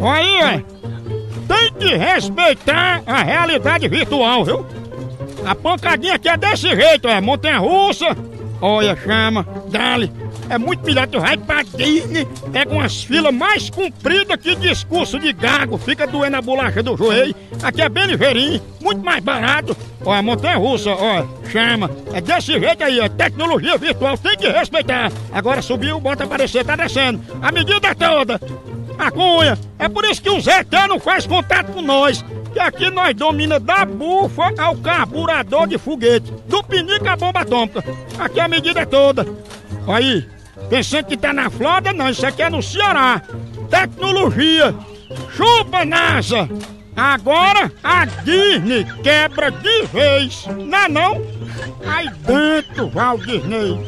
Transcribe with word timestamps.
Aí, 0.00 0.36
é. 0.36 0.64
Tem 1.48 1.72
que 1.72 1.96
respeitar 1.96 3.02
a 3.06 3.22
realidade 3.22 3.88
virtual, 3.88 4.44
viu? 4.44 4.66
A 5.44 5.54
pancadinha 5.54 6.14
aqui 6.14 6.28
é 6.28 6.36
desse 6.36 6.68
jeito, 6.68 7.08
é 7.08 7.20
montanha 7.20 7.58
russa. 7.58 8.16
Olha, 8.60 8.96
chama, 8.96 9.46
dale. 9.70 10.12
É 10.50 10.56
muito 10.56 10.84
melhor 10.84 11.06
tu 11.06 11.20
vai 11.20 11.36
pra 11.36 11.62
Disney, 11.62 12.26
pega 12.52 12.72
umas 12.72 13.04
filas 13.04 13.34
mais 13.34 13.68
compridas 13.68 14.36
que 14.36 14.56
discurso 14.56 15.18
de 15.18 15.32
gago, 15.32 15.76
fica 15.76 16.06
doendo 16.06 16.36
a 16.36 16.42
bolacha 16.42 16.82
do 16.82 16.96
joelho. 16.96 17.34
Aqui 17.62 17.82
é 17.82 17.88
bem 17.88 18.06
ligeirinho, 18.06 18.60
muito 18.80 19.04
mais 19.04 19.22
barato. 19.22 19.76
Olha, 20.04 20.22
montanha 20.22 20.56
russa, 20.56 20.90
olha, 20.90 21.26
chama. 21.50 21.90
É 22.12 22.20
desse 22.20 22.58
jeito 22.58 22.82
aí, 22.82 22.98
é 22.98 23.08
tecnologia 23.08 23.76
virtual, 23.76 24.16
tem 24.16 24.36
que 24.36 24.48
respeitar. 24.48 25.12
Agora 25.32 25.60
subiu, 25.60 26.00
bota 26.00 26.24
aparecer, 26.24 26.64
tá 26.64 26.76
descendo. 26.76 27.20
A 27.42 27.52
medida 27.52 27.94
toda. 27.94 28.40
A 28.98 29.10
cunha. 29.10 29.58
É 29.78 29.88
por 29.88 30.04
isso 30.04 30.20
que 30.20 30.28
o 30.28 30.40
Zé 30.40 30.64
não 30.88 30.98
faz 30.98 31.26
contato 31.26 31.72
com 31.72 31.82
nós. 31.82 32.24
Que 32.52 32.58
aqui 32.58 32.90
nós 32.90 33.14
domina 33.14 33.60
da 33.60 33.84
bufa 33.84 34.52
ao 34.58 34.76
carburador 34.76 35.66
de 35.66 35.78
foguete. 35.78 36.32
Do 36.46 36.62
pinico 36.64 37.08
à 37.08 37.16
bomba 37.16 37.40
atômica. 37.40 37.84
Aqui 38.18 38.40
a 38.40 38.48
medida 38.48 38.80
é 38.80 38.86
toda. 38.86 39.26
Aí, 39.86 40.26
pensando 40.68 41.06
que 41.06 41.16
tá 41.16 41.32
na 41.32 41.48
Flórida, 41.48 41.92
não. 41.92 42.10
Isso 42.10 42.26
aqui 42.26 42.42
é 42.42 42.50
no 42.50 42.62
Ceará. 42.62 43.22
Tecnologia. 43.70 44.74
Chupa, 45.34 45.84
NASA. 45.84 46.48
Agora 46.96 47.70
a 47.84 48.04
Disney 48.04 48.84
quebra 49.04 49.52
de 49.52 49.86
vez. 49.86 50.46
Não 50.46 50.78
é 50.78 50.88
não? 50.88 51.22
Aí 51.86 52.10
dentro, 52.26 52.90
Walt 52.90 53.20
Disney. 53.24 53.78